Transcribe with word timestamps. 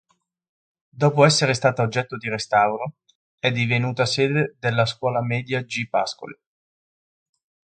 Dopo 0.89 1.25
essere 1.25 1.53
stata 1.53 1.83
oggetto 1.83 2.17
di 2.17 2.27
restauro, 2.27 2.95
è 3.37 3.51
divenuta 3.51 4.07
sede 4.07 4.55
della 4.57 4.87
scuola 4.87 5.21
media 5.23 5.61
"G. 5.61 5.87
Pascoli". 5.89 6.39